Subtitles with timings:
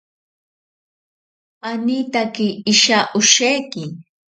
[1.69, 3.83] Anitake isha osheki.